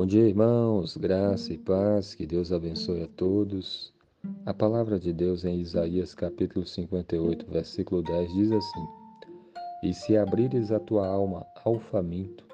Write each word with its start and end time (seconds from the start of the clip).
Bom 0.00 0.06
dia, 0.06 0.26
irmãos, 0.26 0.96
graça 0.96 1.52
e 1.52 1.58
paz, 1.58 2.14
que 2.14 2.26
Deus 2.26 2.52
abençoe 2.52 3.02
a 3.02 3.06
todos. 3.06 3.92
A 4.46 4.54
palavra 4.54 4.98
de 4.98 5.12
Deus 5.12 5.44
em 5.44 5.60
Isaías 5.60 6.14
capítulo 6.14 6.64
58, 6.64 7.44
versículo 7.50 8.02
10 8.02 8.32
diz 8.32 8.50
assim: 8.50 8.86
E 9.82 9.92
se 9.92 10.16
abrires 10.16 10.72
a 10.72 10.80
tua 10.80 11.06
alma 11.06 11.46
ao 11.66 11.78
faminto, 11.78 12.46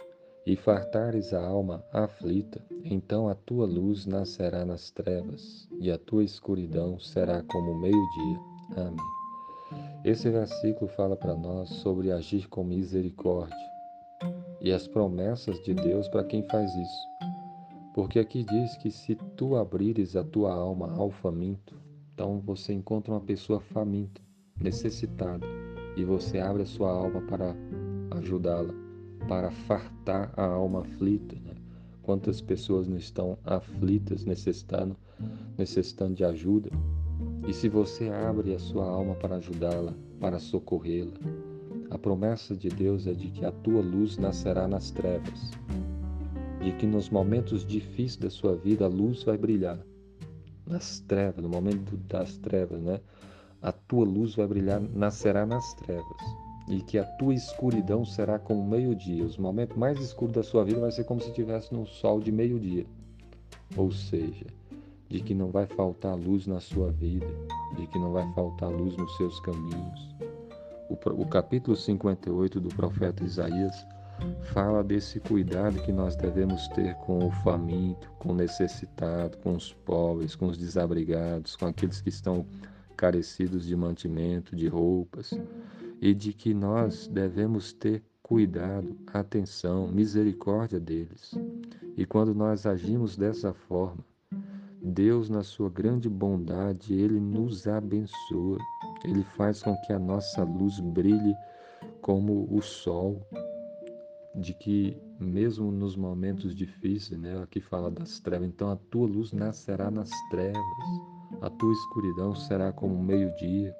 e 0.45 0.57
fartares 0.57 1.32
a 1.32 1.41
alma 1.41 1.85
aflita, 1.93 2.61
então 2.85 3.29
a 3.29 3.37
tua 3.37 3.65
luz 3.65 4.07
nascerá 4.07 4.65
nas 4.65 4.91
trevas, 4.91 5.69
e 5.79 5.89
a 5.89 5.97
tua 5.97 6.25
escuridão 6.25 6.99
será 6.99 7.45
como 7.45 7.71
o 7.71 7.81
meio-dia. 7.81 8.41
Amém. 8.77 10.03
Esse 10.05 10.29
versículo 10.29 10.91
fala 10.97 11.15
para 11.15 11.37
nós 11.37 11.69
sobre 11.69 12.11
agir 12.11 12.49
com 12.49 12.65
misericórdia 12.65 13.57
e 14.61 14.73
as 14.73 14.88
promessas 14.88 15.62
de 15.62 15.74
Deus 15.74 16.09
para 16.09 16.24
quem 16.24 16.42
faz 16.42 16.74
isso. 16.74 17.36
Porque 17.96 18.18
aqui 18.18 18.45
diz 18.45 18.77
que 18.77 18.91
se 18.91 19.14
tu 19.38 19.56
abrires 19.56 20.16
a 20.16 20.23
tua 20.23 20.52
alma 20.52 20.92
ao 20.98 21.10
faminto, 21.10 21.74
então 22.12 22.42
você 22.45 22.74
encontra 22.74 23.14
uma 23.14 23.22
pessoa 23.22 23.59
faminta, 23.59 24.20
necessitada, 24.60 25.46
e 25.96 26.05
você 26.05 26.38
abre 26.38 26.64
a 26.64 26.66
sua 26.66 26.91
alma 26.91 27.22
para 27.22 27.56
ajudá-la, 28.10 28.74
para 29.27 29.50
fartar 29.50 30.30
a 30.36 30.45
alma 30.45 30.82
aflita. 30.82 31.36
Né? 31.36 31.55
Quantas 32.02 32.38
pessoas 32.38 32.86
não 32.86 32.98
estão 32.98 33.38
aflitas, 33.42 34.27
necessitando, 34.27 34.94
necessitando 35.56 36.16
de 36.16 36.24
ajuda? 36.27 36.69
E 37.48 37.55
se 37.55 37.66
você 37.66 38.10
abre 38.10 38.55
a 38.55 38.58
sua 38.58 38.86
alma 38.86 39.14
para 39.14 39.36
ajudá-la, 39.36 39.94
para 40.20 40.38
socorrê-la, 40.38 41.14
a 41.88 41.97
promessa 41.97 42.55
de 42.55 42.69
Deus 42.69 43.06
é 43.06 43.14
de 43.14 43.30
que 43.30 43.47
a 43.47 43.52
tua 43.52 43.80
luz 43.80 44.19
nascerá 44.19 44.69
nas 44.69 44.91
trevas, 44.91 45.52
de 46.67 46.72
que 46.72 46.84
nos 46.84 47.09
momentos 47.11 47.64
difíceis 47.64 48.17
da 48.17 48.28
sua 48.28 48.56
vida 48.56 48.86
a 48.86 48.89
luz 48.89 49.22
vai 49.22 49.39
brilhar. 49.39 49.78
Nas 50.67 50.98
trevas, 50.98 51.41
no 51.41 51.48
momento 51.48 51.97
das 52.09 52.39
trevas, 52.39 52.81
né? 52.81 53.00
A 53.62 53.70
tua 53.70 54.05
luz 54.05 54.34
vai 54.34 54.48
brilhar, 54.48 54.81
nascerá 54.81 55.47
nas 55.47 55.75
trevas. 55.75 56.20
E 56.67 56.83
que 56.83 56.98
a 56.98 57.05
tua 57.05 57.34
escuridão 57.34 58.05
será 58.05 58.37
como 58.41 58.69
meio-dia. 58.69 59.25
Os 59.25 59.39
momentos 59.39 59.77
mais 59.77 60.00
escuros 60.00 60.34
da 60.34 60.42
sua 60.42 60.64
vida 60.64 60.81
vai 60.81 60.91
ser 60.91 61.05
como 61.05 61.20
se 61.20 61.28
estivesse 61.28 61.72
no 61.72 61.87
sol 61.87 62.19
de 62.19 62.33
meio-dia. 62.33 62.84
Ou 63.77 63.92
seja, 63.92 64.47
de 65.09 65.20
que 65.20 65.34
não 65.34 65.53
vai 65.53 65.67
faltar 65.67 66.17
luz 66.17 66.48
na 66.48 66.59
sua 66.59 66.91
vida, 66.91 67.28
de 67.77 67.87
que 67.87 67.98
não 68.00 68.11
vai 68.11 68.28
faltar 68.33 68.70
luz 68.72 68.97
nos 68.97 69.17
seus 69.17 69.39
caminhos 69.39 70.17
o, 70.89 71.22
o 71.22 71.27
capítulo 71.27 71.77
58 71.77 72.61
do 72.61 72.69
profeta 72.69 73.25
Isaías 73.25 73.87
fala 74.53 74.83
desse 74.83 75.20
cuidado 75.20 75.83
que 75.83 75.92
nós 75.92 76.17
devemos 76.17 76.67
ter 76.69 76.95
com 76.97 77.27
o 77.27 77.31
faminto, 77.31 78.11
com 78.19 78.31
o 78.31 78.34
necessitado, 78.34 79.36
com 79.39 79.55
os 79.55 79.72
pobres, 79.72 80.34
com 80.34 80.47
os 80.47 80.56
desabrigados, 80.56 81.56
com 81.56 81.67
aqueles 81.67 82.00
que 82.00 82.09
estão 82.09 82.47
carecidos 82.97 83.67
de 83.67 83.77
mantimento, 83.77 84.56
de 84.56 84.69
roupas, 84.69 85.33
e 86.00 86.14
de 86.14 86.33
que 86.33 86.55
nós 86.55 87.06
devemos 87.06 87.72
ter 87.72 88.03
cuidado, 88.22 88.97
atenção, 89.12 89.89
misericórdia 89.89 90.81
deles. 90.81 91.34
E 91.97 92.05
quando 92.05 92.34
nós 92.34 92.67
agimos 92.67 93.17
dessa 93.17 93.53
forma, 93.53 94.05
Deus, 94.83 95.28
na 95.28 95.42
sua 95.42 95.69
grande 95.69 96.09
bondade, 96.09 96.94
ele 96.94 97.19
nos 97.19 97.67
abençoa. 97.67 98.59
Ele 99.05 99.22
faz 99.37 99.62
com 99.62 99.75
que 99.83 99.92
a 99.92 99.98
nossa 99.98 100.44
luz 100.44 100.78
brilhe 100.81 101.34
como 102.00 102.47
o 102.50 102.62
sol, 102.62 103.20
de 104.37 104.53
que 104.53 104.97
mesmo 105.19 105.73
nos 105.73 105.97
momentos 105.97 106.55
difíceis, 106.55 107.19
né, 107.19 107.42
aqui 107.42 107.61
fala 107.61 107.91
das 107.91 108.20
trevas, 108.20 108.47
então 108.47 108.70
a 108.70 108.77
tua 108.77 109.06
luz 109.06 109.33
nascerá 109.33 109.91
nas 109.91 110.11
trevas, 110.31 110.62
a 111.41 111.49
tua 111.49 111.72
escuridão 111.72 112.34
será 112.34 112.71
como 112.72 113.03
meio-dia. 113.03 113.75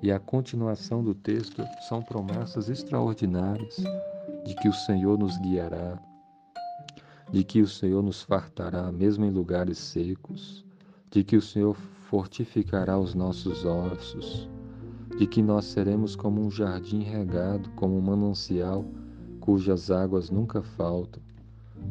E 0.00 0.10
a 0.10 0.18
continuação 0.18 1.02
do 1.02 1.14
texto 1.14 1.62
são 1.88 2.02
promessas 2.02 2.68
extraordinárias 2.68 3.76
de 4.44 4.54
que 4.56 4.68
o 4.68 4.72
Senhor 4.72 5.18
nos 5.18 5.36
guiará, 5.38 6.00
de 7.30 7.42
que 7.42 7.60
o 7.60 7.68
Senhor 7.68 8.02
nos 8.02 8.22
fartará 8.22 8.90
mesmo 8.92 9.24
em 9.24 9.30
lugares 9.30 9.78
secos, 9.78 10.64
de 11.10 11.24
que 11.24 11.36
o 11.36 11.42
Senhor 11.42 11.74
fortificará 12.08 12.98
os 12.98 13.14
nossos 13.14 13.64
ossos, 13.64 14.48
de 15.18 15.26
que 15.26 15.42
nós 15.42 15.66
seremos 15.66 16.14
como 16.14 16.40
um 16.40 16.50
jardim 16.50 17.02
regado, 17.02 17.70
como 17.70 17.96
um 17.96 18.00
manancial 18.00 18.84
cujas 19.42 19.90
águas 19.90 20.30
nunca 20.30 20.62
faltam. 20.62 21.20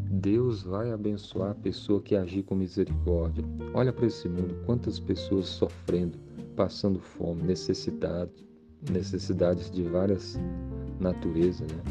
Deus 0.10 0.64
vai 0.64 0.92
abençoar 0.92 1.52
a 1.52 1.56
pessoa 1.56 2.02
que 2.02 2.16
agir 2.16 2.44
com 2.44 2.56
misericórdia. 2.56 3.44
Olha 3.74 3.92
para 3.92 4.06
esse 4.06 4.28
mundo, 4.30 4.56
quantas 4.66 5.00
pessoas 5.00 5.48
sofrendo, 5.48 6.18
passando 6.56 7.00
fome, 7.00 7.44
necessidade, 7.44 8.32
necessidades 8.90 9.70
de 9.70 9.84
várias 9.84 10.40
naturezas, 11.00 11.70
né? 11.72 11.84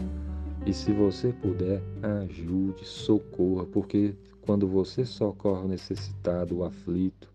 E 0.67 0.73
se 0.73 0.93
você 0.93 1.33
puder, 1.33 1.83
ajude, 2.23 2.85
socorra, 2.85 3.67
porque 3.67 4.15
quando 4.43 4.67
você 4.67 5.05
socorre 5.05 5.65
o 5.65 5.69
necessitado, 5.69 6.59
o 6.59 6.65
aflito, 6.65 7.29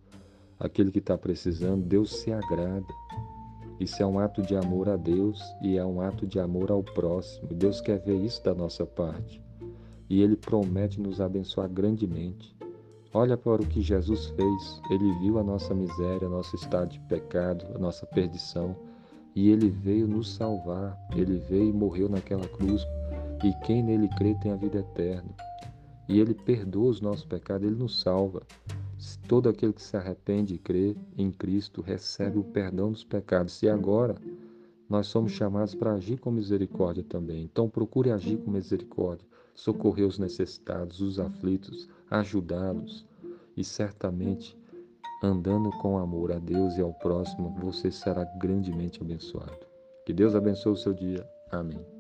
aquele 0.59 0.91
que 0.91 0.99
está 0.99 1.17
precisando, 1.17 1.83
Deus 1.83 2.21
se 2.21 2.31
agrada. 2.31 2.85
Isso 3.79 4.01
é 4.01 4.05
um 4.05 4.19
ato 4.19 4.41
de 4.41 4.55
amor 4.55 4.87
a 4.87 4.95
Deus 4.95 5.41
e 5.61 5.77
é 5.77 5.85
um 5.85 5.99
ato 5.99 6.25
de 6.25 6.39
amor 6.39 6.71
ao 6.71 6.81
próximo. 6.81 7.49
Deus 7.53 7.81
quer 7.81 7.99
ver 7.99 8.15
isso 8.15 8.43
da 8.43 8.55
nossa 8.55 8.85
parte. 8.85 9.41
E 10.09 10.21
Ele 10.21 10.35
promete 10.35 11.01
nos 11.01 11.19
abençoar 11.19 11.67
grandemente. 11.69 12.55
Olha 13.13 13.37
para 13.37 13.61
o 13.61 13.67
que 13.67 13.81
Jesus 13.81 14.27
fez. 14.27 14.81
Ele 14.89 15.11
viu 15.19 15.39
a 15.39 15.43
nossa 15.43 15.73
miséria, 15.73 16.29
nosso 16.29 16.55
estado 16.55 16.91
de 16.91 16.99
pecado, 17.01 17.65
a 17.73 17.77
nossa 17.77 18.05
perdição. 18.05 18.75
E 19.35 19.49
Ele 19.49 19.69
veio 19.69 20.07
nos 20.07 20.33
salvar. 20.35 20.97
Ele 21.15 21.37
veio 21.49 21.69
e 21.69 21.73
morreu 21.73 22.07
naquela 22.07 22.47
cruz. 22.47 22.85
E 23.43 23.53
quem 23.65 23.83
nele 23.83 24.07
crê 24.17 24.35
tem 24.35 24.51
a 24.51 24.55
vida 24.55 24.79
eterna. 24.79 25.29
E 26.07 26.19
Ele 26.19 26.33
perdoa 26.33 26.89
os 26.89 27.01
nossos 27.01 27.25
pecados, 27.25 27.67
Ele 27.67 27.75
nos 27.75 27.99
salva. 27.99 28.41
Todo 29.27 29.49
aquele 29.49 29.73
que 29.73 29.81
se 29.81 29.95
arrepende 29.97 30.55
e 30.55 30.57
crê 30.57 30.95
em 31.17 31.31
Cristo 31.31 31.81
recebe 31.81 32.37
o 32.37 32.43
perdão 32.43 32.91
dos 32.91 33.03
pecados. 33.03 33.61
E 33.61 33.69
agora 33.69 34.15
nós 34.89 35.07
somos 35.07 35.31
chamados 35.31 35.73
para 35.73 35.93
agir 35.93 36.19
com 36.19 36.31
misericórdia 36.31 37.03
também. 37.03 37.43
Então 37.43 37.69
procure 37.69 38.11
agir 38.11 38.37
com 38.37 38.51
misericórdia, 38.51 39.27
socorrer 39.53 40.07
os 40.07 40.19
necessitados, 40.19 41.01
os 41.01 41.19
aflitos, 41.19 41.89
ajudá-los. 42.09 43.05
E 43.57 43.63
certamente, 43.63 44.57
andando 45.23 45.69
com 45.81 45.97
amor 45.97 46.31
a 46.31 46.39
Deus 46.39 46.77
e 46.77 46.81
ao 46.81 46.93
próximo, 46.93 47.55
você 47.59 47.89
será 47.89 48.25
grandemente 48.37 49.01
abençoado. 49.01 49.65
Que 50.05 50.13
Deus 50.13 50.35
abençoe 50.35 50.73
o 50.73 50.77
seu 50.77 50.93
dia. 50.93 51.27
Amém. 51.51 51.94